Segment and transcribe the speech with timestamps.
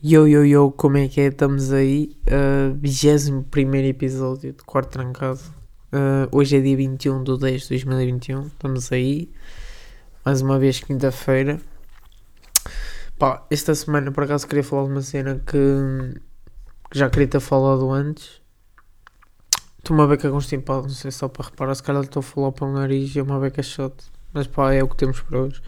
[0.00, 1.26] Yo, yo, yo, como é que é?
[1.26, 3.44] Estamos aí, uh, 21
[3.88, 5.40] episódio de Quarto Trancado.
[5.92, 8.46] Uh, hoje é dia 21 de 10 de 2021.
[8.46, 9.28] Estamos aí,
[10.24, 11.60] mais uma vez, quinta-feira.
[13.18, 16.20] Pá, esta semana por acaso queria falar de uma cena que,
[16.92, 18.40] que já queria ter falado antes.
[19.78, 21.74] Estou uma beca constipado, não sei só para reparar.
[21.74, 23.96] Se calhar estou a falar para o nariz e é uma beca shot.
[24.32, 25.60] Mas pá, é o que temos para hoje.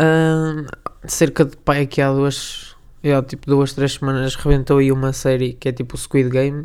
[0.00, 0.64] Uh,
[1.04, 5.54] cerca de pá, aqui há duas yeah, tipo duas, três semanas rebentou aí uma série
[5.54, 6.64] que é tipo o Squid Game.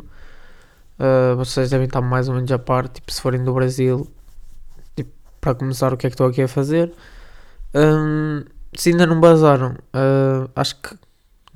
[0.98, 4.08] Uh, vocês devem estar mais ou menos a par, tipo, se forem do Brasil,
[4.96, 6.92] tipo, para começar o que é que estou aqui a fazer.
[7.74, 8.44] Um,
[8.74, 10.96] se ainda não basaram, uh, acho que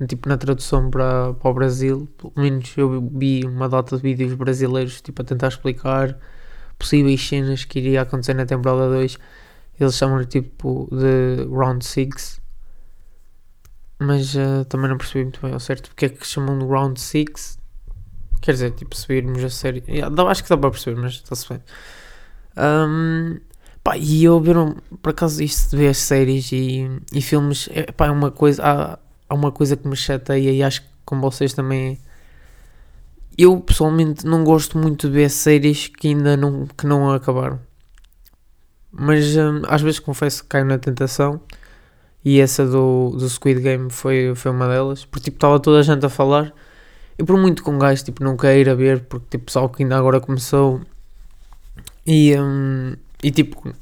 [0.07, 4.33] tipo na tradução para, para o Brasil, pelo menos eu vi uma data de vídeos
[4.33, 6.17] brasileiros tipo a tentar explicar
[6.77, 9.17] possíveis cenas que iria acontecer na temporada 2.
[9.79, 12.41] Eles chamam tipo de Round 6
[13.99, 16.99] mas uh, também não percebi muito bem ao certo porque é que chamam de Round
[16.99, 17.59] 6.
[18.41, 19.83] Quer dizer, tipo, se virmos a série.
[19.87, 21.61] Yeah, acho que dá para perceber, mas está-se bem.
[22.57, 23.39] Um,
[23.83, 24.55] pá, e eu ver,
[25.01, 28.61] por acaso, isto de ver séries e, e filmes, é, pá, é uma coisa.
[28.61, 31.99] Há, há uma coisa que me chateia e acho que com vocês também.
[33.37, 37.59] Eu pessoalmente não gosto muito de ver séries que ainda não, que não acabaram.
[38.91, 39.35] Mas
[39.67, 41.41] às vezes confesso que caio na tentação
[42.23, 45.83] e essa do, do Squid Game foi, foi uma delas, porque tipo estava toda a
[45.83, 46.53] gente a falar,
[47.17, 49.97] e por muito que um gajo tipo, não queira ver, porque tipo só que ainda
[49.97, 50.81] agora começou,
[52.05, 53.73] e, um, e tipo,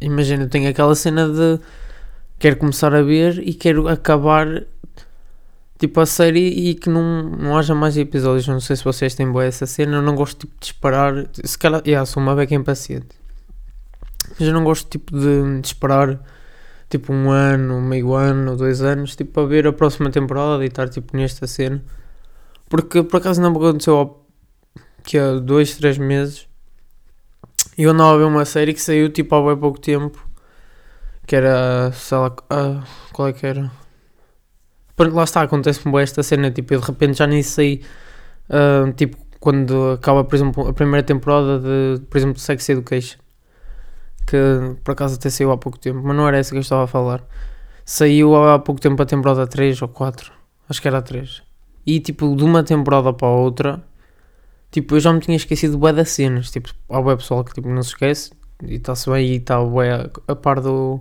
[0.00, 1.60] imagina, eu tenho aquela cena de
[2.38, 4.64] quero começar a ver e quero acabar
[5.78, 8.46] tipo a série e que não, não haja mais episódios.
[8.46, 9.96] Não sei se vocês têm boa essa cena.
[9.96, 11.26] Eu não gosto tipo, de esperar.
[11.44, 13.16] Se calhar, yeah, sou uma beca impaciente,
[14.30, 16.20] mas eu não gosto tipo de, de esperar
[16.88, 20.88] tipo um ano, meio ano, dois anos, tipo para ver a próxima temporada e estar
[20.88, 21.82] tipo nesta cena.
[22.68, 24.24] Porque por acaso não me aconteceu
[25.04, 26.48] que há dois, três meses
[27.76, 30.28] eu andava a ver uma série que saiu tipo há bem pouco tempo
[31.26, 32.82] que era, sei lá, uh,
[33.12, 33.70] qual é que era?
[34.98, 37.82] Lá está, acontece-me esta cena, tipo, eu de repente já nem sei,
[38.48, 43.18] uh, tipo, quando acaba, por exemplo, a primeira temporada de, por exemplo, Sex Education
[44.28, 46.84] que por acaso até saiu há pouco tempo, mas não era essa que eu estava
[46.84, 47.24] a falar.
[47.84, 50.30] Saiu há pouco tempo a temporada 3 ou 4,
[50.68, 51.42] acho que era a 3.
[51.86, 53.82] E tipo, de uma temporada para a outra,
[54.70, 56.50] tipo, eu já me tinha esquecido bué das cenas.
[56.50, 60.10] Tipo, há bué pessoal que tipo, não se esquece e está-se bem e está bué
[60.28, 61.00] a, par do,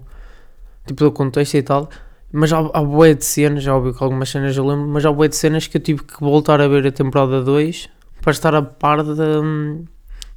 [0.85, 1.89] tipo, do contexto e tal.
[2.31, 5.11] Mas há, há bué de cenas, já ouvi que algumas cenas eu lembro, mas há
[5.11, 7.89] bué de cenas que eu tive que voltar a ver a temporada 2
[8.21, 9.85] para estar a par de, hum,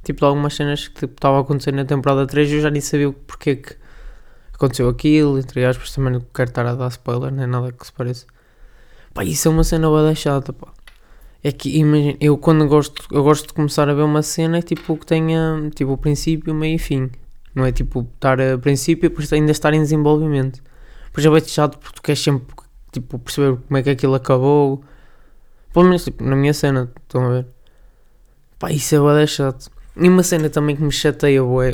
[0.03, 2.81] tipo de algumas cenas que tipo, estavam a acontecer na temporada 3 eu já nem
[2.81, 3.75] sabia porque é que
[4.53, 7.91] aconteceu aquilo, entre aspas, também não quero estar a dar spoiler, nem nada que se
[7.91, 8.25] pareça.
[9.13, 10.71] Pá, isso é uma cena bada chata, pá.
[11.43, 14.95] É que, imagina, eu quando gosto, eu gosto de começar a ver uma cena, tipo,
[14.95, 17.09] que tenha, tipo, o princípio, meio e fim.
[17.55, 20.61] Não é, tipo, estar a princípio e depois ainda estar em desenvolvimento.
[21.11, 22.55] Pois é bem chato porque tu queres sempre,
[22.91, 24.83] tipo, perceber como é que aquilo acabou.
[25.73, 27.47] Pelo menos, tipo, na minha cena, estão a ver?
[28.59, 29.71] Pá, isso é bada chato.
[29.95, 31.71] E uma cena também que me chateia, ué,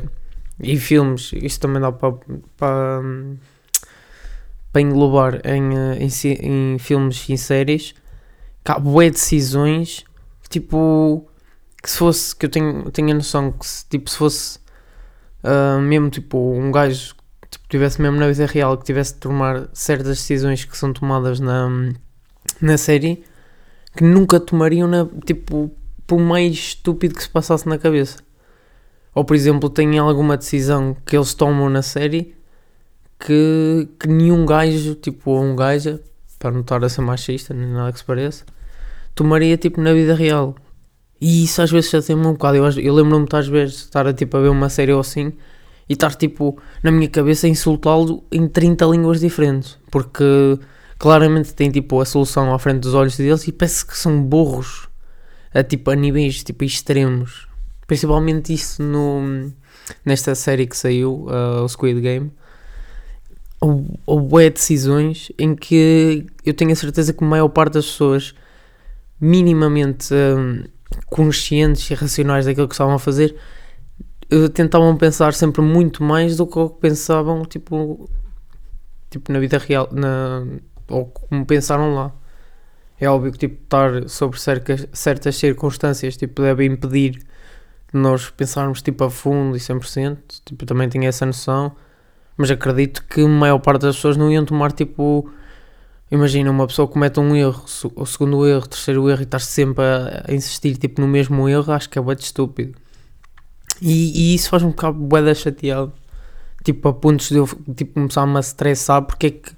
[0.59, 2.13] e filmes, isto também dá para,
[2.57, 3.01] para,
[4.81, 7.93] englobar em, eh, em, em filmes e séries,
[8.63, 10.03] que há bué decisões,
[10.49, 11.27] tipo,
[11.81, 14.59] que se fosse, que eu tenho, tenho a noção que se, tipo, se fosse
[15.43, 17.15] uh, mesmo, tipo, um gajo
[17.49, 21.39] tipo, tivesse mesmo na vida real, que tivesse de tomar certas decisões que são tomadas
[21.39, 21.69] na,
[22.61, 23.23] na série,
[23.95, 25.71] que nunca tomariam na, tipo,
[26.07, 28.19] por mais estúpido que se passasse na cabeça.
[29.13, 32.33] Ou, por exemplo, tem alguma decisão que eles tomam na série
[33.19, 35.99] que, que nenhum gajo, tipo, ou um gajo,
[36.39, 38.45] para não estar a ser machista, nem nada que se pareça,
[39.13, 40.55] tomaria, tipo, na vida real.
[41.19, 42.57] E isso às vezes já tem um bocado.
[42.57, 45.33] Eu, eu lembro-me muitas vezes de estar a, tipo, a ver uma série ou assim
[45.89, 49.77] e estar, tipo, na minha cabeça a insultá-lo em 30 línguas diferentes.
[49.89, 50.23] Porque
[50.99, 54.86] claramente tem, tipo, a solução à frente dos olhos deles e parece que são burros
[55.53, 57.47] a, tipo, a níveis tipo, extremos.
[57.85, 59.51] Principalmente isso no,
[60.05, 62.31] nesta série que saiu, uh, o Squid Game.
[64.05, 68.35] Houve decisões em que eu tenho a certeza que a maior parte das pessoas
[69.19, 70.13] minimamente
[71.07, 73.35] conscientes e racionais daquilo que estavam a fazer
[74.53, 78.09] tentavam pensar sempre muito mais do que pensavam tipo,
[79.09, 80.45] tipo na vida real na,
[80.89, 82.13] ou como pensaram lá
[82.99, 88.81] é óbvio que tipo, estar sobre certas, certas circunstâncias tipo, deve impedir de nós pensarmos
[88.81, 90.17] tipo, a fundo e 100%.
[90.45, 91.75] Tipo, também tenho essa noção,
[92.35, 95.31] mas acredito que a maior parte das pessoas não iam tomar tipo
[96.09, 97.65] Imagina uma pessoa comete um erro,
[97.95, 101.73] o segundo erro, o terceiro erro e estás sempre a, insistir tipo, no mesmo erro,
[101.73, 102.77] acho que é muito estúpido.
[103.81, 105.91] E, e isso faz um bocado bué chateado.
[106.63, 109.51] Tipo, a pontos de eu tipo, começar-me a estressar porque é que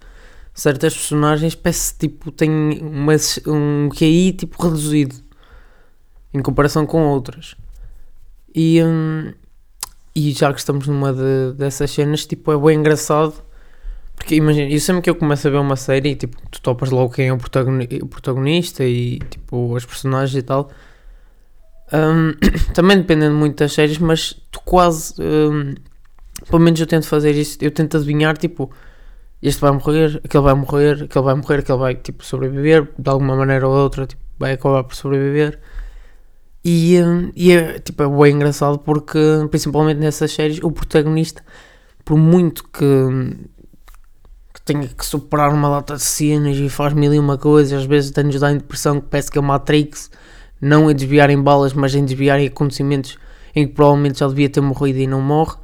[0.60, 2.50] certas personagens parece tipo têm
[2.82, 3.14] uma,
[3.48, 5.16] um QI tipo reduzido
[6.34, 7.56] em comparação com outras.
[8.54, 9.34] E, hum,
[10.16, 13.34] e já que estamos numa de, dessas cenas, tipo, é bem engraçado.
[14.16, 17.14] Porque imagina, eu sempre que eu começo a ver uma série, tipo, tu topas logo
[17.14, 20.70] quem é o, protagonista e tipo as personagens e tal.
[21.94, 22.34] Um,
[22.74, 25.14] também dependendo muito das séries, mas tu quase.
[25.22, 25.76] Um,
[26.50, 28.70] pelo menos eu tento fazer isso, eu tento adivinhar, tipo,
[29.42, 33.36] este vai morrer, aquele vai morrer, aquele vai morrer, aquele vai tipo sobreviver, de alguma
[33.36, 35.60] maneira ou outra, tipo, vai acabar por sobreviver.
[36.64, 39.20] E, hum, e é, tipo, é bem engraçado porque,
[39.50, 41.44] principalmente nessas séries, o protagonista,
[42.04, 42.86] por muito que,
[44.54, 47.86] que tenha que superar uma data de cenas e faz mil e uma coisas, às
[47.86, 50.12] vezes tem-nos dá a impressão que parece que é Matrix,
[50.62, 53.18] não a desviar em balas, mas em desviar em acontecimentos
[53.56, 55.56] em que provavelmente já devia ter morrido e não morre.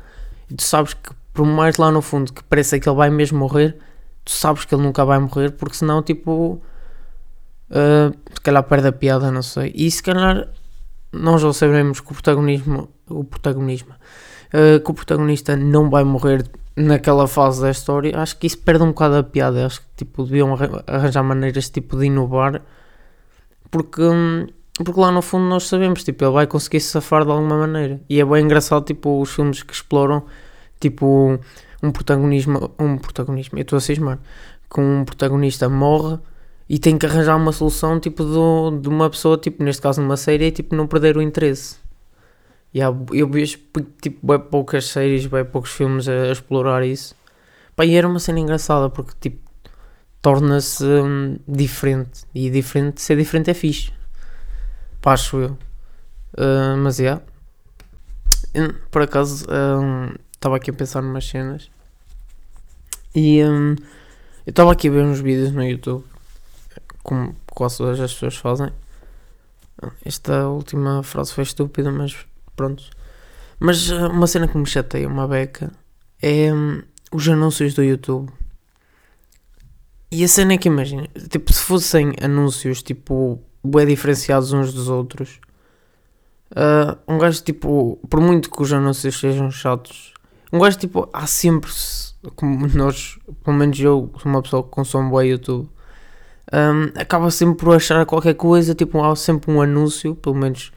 [0.50, 3.38] E tu sabes que, por mais lá no fundo que pareça que ele vai mesmo
[3.38, 3.78] morrer,
[4.24, 6.62] tu sabes que ele nunca vai morrer, porque senão, tipo,
[7.70, 9.74] uh, se calhar perde a piada, não sei.
[9.76, 10.48] E se calhar
[11.12, 13.94] nós já sabemos que o protagonismo, o protagonismo,
[14.54, 18.84] uh, que o protagonista não vai morrer naquela fase da história, acho que isso perde
[18.84, 19.66] um bocado a piada.
[19.66, 22.62] Acho que tipo, deviam arranjar maneiras tipo, de inovar,
[23.70, 24.02] porque,
[24.84, 28.00] porque lá no fundo nós sabemos, tipo, ele vai conseguir se safar de alguma maneira.
[28.10, 30.24] E é bem engraçado, tipo, os filmes que exploram,
[30.90, 31.40] tipo,
[31.82, 34.20] um protagonismo, um protagonismo, eu estou a cismar,
[34.72, 36.20] que um protagonista morre
[36.70, 40.18] e tem que arranjar uma solução tipo do, de uma pessoa, tipo neste caso numa
[40.18, 41.78] série, tipo não perder o interesse.
[42.74, 43.60] E há, eu vejo
[44.02, 47.16] tipo bem poucas séries, bem poucos filmes a, a, explorar isso.
[47.76, 49.40] Pá, e era uma cena engraçada porque tipo
[50.22, 53.92] torna-se hum, diferente e diferente, ser diferente é fixe.
[55.02, 55.58] Pá, acho eu.
[56.34, 57.04] Uh, mas é.
[57.04, 57.22] Yeah.
[58.90, 59.46] Por acaso
[60.46, 61.72] estava aqui a pensar numas cenas
[63.16, 63.72] e um,
[64.46, 66.06] eu estava aqui a ver uns vídeos no YouTube
[67.02, 68.72] como quase todas as pessoas fazem.
[70.04, 72.16] Esta última frase foi estúpida, mas
[72.56, 72.84] pronto.
[73.60, 75.72] Mas eh, uma cena que me chateia, uma beca,
[76.22, 76.82] é hum,
[77.12, 78.32] os anúncios do YouTube.
[80.12, 84.90] E a cena é que imagina, tipo, se fossem anúncios tipo bem diferenciados uns dos
[84.90, 85.40] outros,
[86.52, 90.15] uh, um gajo tipo, por muito que os anúncios sejam chatos,
[90.56, 91.70] um gajo tipo, há sempre,
[92.36, 95.70] como nós, pelo menos eu sou uma pessoa que consome bem YouTube,
[96.54, 100.72] um, acaba sempre por achar qualquer coisa, tipo, há sempre um anúncio, pelo menos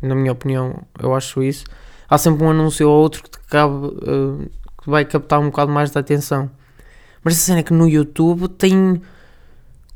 [0.00, 1.64] na minha opinião, eu acho isso.
[2.08, 4.48] Há sempre um anúncio ou outro que, te cabe, uh,
[4.80, 6.48] que vai captar um bocado mais da atenção.
[7.24, 9.02] Mas a cena é que no YouTube tem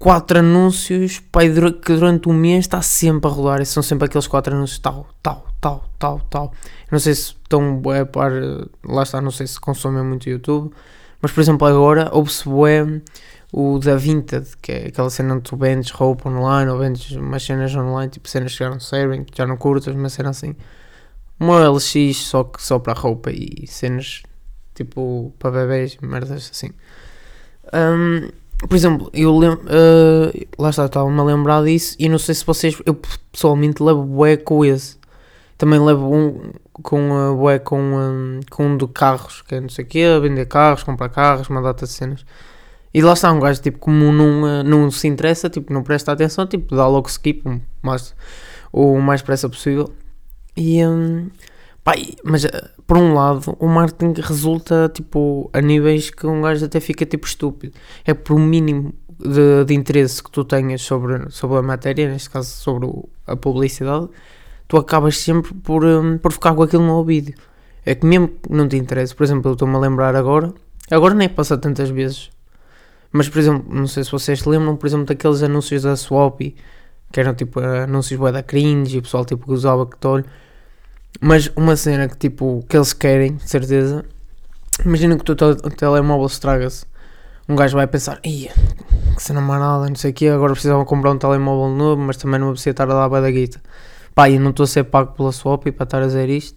[0.00, 3.64] quatro anúncios pai, que durante um mês está sempre a rolar.
[3.66, 6.52] São sempre aqueles quatro anúncios tal, tal, tal, tal, tal.
[6.90, 8.32] Não sei se estão é, par,
[8.82, 10.74] lá está, não sei se consomem muito YouTube.
[11.20, 13.02] Mas por exemplo agora ouve-se bué
[13.52, 17.42] o da Vinted, que é aquela cena onde tu vendes roupa online ou vendes umas
[17.42, 20.56] cenas online, tipo cenas que já não servem, que já não curtas, uma cena assim.
[21.38, 24.22] Uma LX só, que, só para roupa e cenas
[24.74, 26.70] tipo para bebês, merdas assim.
[27.74, 28.30] Um,
[28.68, 32.44] por exemplo, eu lembro, uh, lá está, estava-me a lembrar disso e não sei se
[32.44, 32.94] vocês, eu
[33.32, 34.98] pessoalmente levo bué com esse.
[35.56, 36.52] Também levo um
[36.82, 40.04] com uh, bué com, um, com um de carros, que é não sei o quê,
[40.20, 42.24] vender carros, comprar carros, uma data de cenas.
[42.92, 46.10] E lá está um gajo, tipo, como não, eh, não se interessa, tipo, não presta
[46.10, 48.14] atenção, tipo, dá logo skip o mais,
[48.72, 49.92] o mais pressa possível.
[50.56, 51.30] E, um,
[51.84, 51.92] pá,
[52.24, 56.80] mas eh, por um lado, o marketing resulta, tipo, a níveis que um gajo até
[56.80, 57.74] fica, tipo, estúpido.
[58.04, 62.50] É por mínimo de, de interesse que tu tenhas sobre, sobre a matéria, neste caso
[62.50, 64.08] sobre o, a publicidade,
[64.68, 67.32] tu acabas sempre por, um, por ficar com aquilo no ouvido.
[67.84, 70.52] É que mesmo que não te interesse, por exemplo, eu estou-me a lembrar agora,
[70.90, 72.30] agora nem passa tantas vezes,
[73.12, 76.40] mas, por exemplo, não sei se vocês se lembram, por exemplo, daqueles anúncios da Swap,
[77.12, 80.24] que eram tipo anúncios bué da cringe e o pessoal tipo usava que tolho.
[81.18, 84.04] Mas uma cena que tipo, que eles querem, de certeza.
[84.84, 86.84] Imagina que o teu telemóvel estraga-se.
[87.48, 88.52] Um gajo vai pensar, ia,
[89.16, 92.38] que cena marada, não sei o quê, agora precisava comprar um telemóvel novo, mas também
[92.38, 93.60] não vou precisar estar a dar da guita.
[94.14, 96.56] Pá, eu não estou a ser pago pela Swap para estar a dizer isto.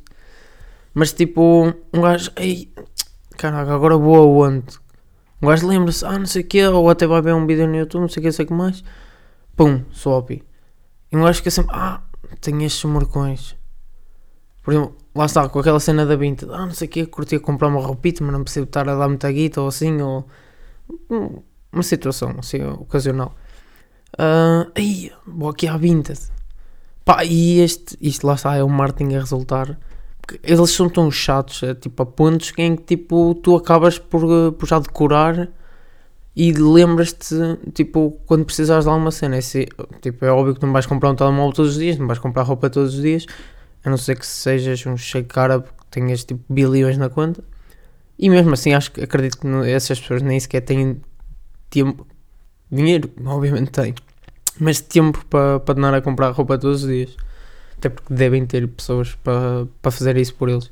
[0.93, 2.71] Mas tipo, um gajo, ei,
[3.37, 4.77] caraca, agora vou aonde?
[5.41, 7.75] Um gajo lembra-se, ah, não sei o quê, ou até vai ver um vídeo no
[7.75, 8.83] YouTube, não sei o que, sei o que mais.
[9.55, 10.29] Pum, swap.
[10.31, 10.43] E
[11.11, 12.01] um gajo fica sempre, ah,
[12.39, 13.55] tenho estes marcões.
[14.63, 17.39] Por exemplo, lá está, com aquela cena da Vinted, ah, não sei o quê, curtia
[17.39, 20.25] comprar uma roupita, mas não preciso estar a dar muita guita ou assim, ou...
[21.09, 21.41] Hum,
[21.71, 23.35] uma situação assim, ocasional.
[24.13, 26.19] Uh, aí, vou aqui à Vinted.
[27.03, 29.77] Pá, e este, isto lá está, é o marketing a resultar.
[30.41, 34.65] Eles são tão chatos, é, tipo, a pontos em que tipo, tu acabas por, por
[34.67, 35.49] já decorar
[36.35, 37.35] e lembras-te,
[37.73, 39.37] tipo, quando precisares de alguma cena.
[39.37, 39.41] É,
[40.01, 42.43] tipo, é óbvio que não vais comprar um telemóvel todos os dias, não vais comprar
[42.43, 43.25] roupa todos os dias,
[43.83, 47.43] a não ser que sejas um shake árabe que tenhas tipo bilhões na conta.
[48.17, 51.01] E mesmo assim, acho que acredito que essas pessoas nem sequer têm
[51.69, 52.07] tempo,
[52.71, 53.93] dinheiro, obviamente têm,
[54.59, 57.15] mas tempo para, donar a comprar roupa todos os dias.
[57.77, 60.71] Até porque devem ter pessoas para, fazer isso por eles.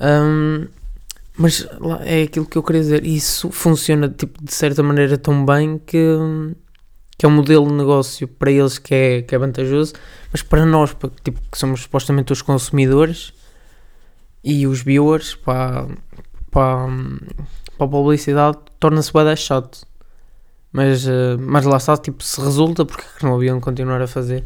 [0.00, 0.66] Um,
[1.36, 1.66] mas
[2.04, 3.04] é aquilo que eu queria dizer.
[3.06, 5.98] Isso funciona tipo, de certa maneira tão bem que,
[7.18, 9.94] que é um modelo de negócio para eles que é, que é vantajoso,
[10.30, 13.32] mas para nós, tipo, que somos supostamente os consumidores
[14.42, 15.86] e os viewers, para,
[16.50, 16.88] para,
[17.78, 19.86] para a publicidade, torna-se bem chato.
[20.72, 24.06] Mas, uh, mas lá está, tipo, se resulta, porque é não haviam de continuar a
[24.06, 24.44] fazer?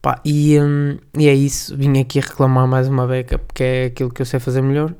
[0.00, 4.10] Pá, e, um, e é isso, vim aqui reclamar mais uma beca, porque é aquilo
[4.10, 4.94] que eu sei fazer melhor.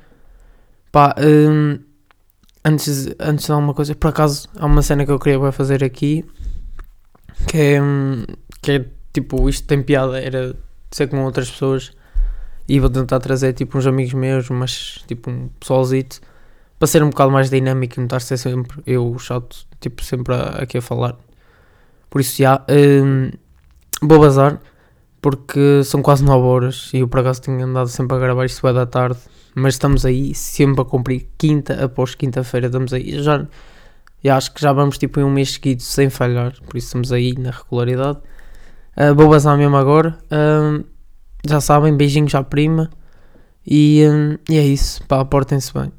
[0.91, 1.79] Pá, um,
[2.65, 6.25] antes, antes de alguma coisa, por acaso, há uma cena que eu queria fazer aqui,
[7.49, 7.81] que é,
[8.63, 10.55] que é tipo, isto tem piada, era
[10.91, 11.93] ser com outras pessoas,
[12.69, 16.21] e vou tentar trazer tipo uns amigos meus, mas tipo um pessoalzito,
[16.79, 20.05] para ser um bocado mais dinâmico e não estar a ser sempre eu chato, tipo,
[20.05, 21.17] sempre aqui a falar.
[22.11, 23.31] Por isso já, um,
[24.03, 24.61] vou bazar,
[25.21, 28.61] porque são quase 9 horas e eu por acaso tenho andado sempre a gravar isto
[28.63, 29.19] vai da tarde,
[29.55, 33.47] mas estamos aí sempre a cumprir quinta após quinta-feira, estamos aí, já,
[34.23, 37.13] já acho que já vamos tipo em um mês seguido sem falhar, por isso estamos
[37.13, 38.19] aí na regularidade.
[38.97, 40.85] Uh, vou bazar mesmo agora, uh,
[41.47, 42.91] já sabem, beijinhos à prima
[43.67, 45.93] e, uh, e é isso, pá, portem-se bem.